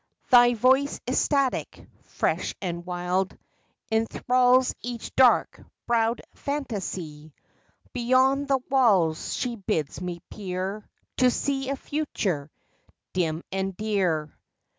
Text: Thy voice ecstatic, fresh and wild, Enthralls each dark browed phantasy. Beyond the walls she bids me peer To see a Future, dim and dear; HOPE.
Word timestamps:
Thy 0.31 0.55
voice 0.55 0.99
ecstatic, 1.07 1.85
fresh 2.05 2.55
and 2.59 2.83
wild, 2.87 3.37
Enthralls 3.91 4.73
each 4.81 5.15
dark 5.15 5.61
browed 5.85 6.21
phantasy. 6.33 7.35
Beyond 7.93 8.47
the 8.47 8.57
walls 8.71 9.35
she 9.35 9.57
bids 9.57 10.01
me 10.01 10.19
peer 10.31 10.89
To 11.17 11.29
see 11.29 11.69
a 11.69 11.75
Future, 11.75 12.49
dim 13.13 13.43
and 13.51 13.77
dear; 13.77 14.25
HOPE. 14.29 14.35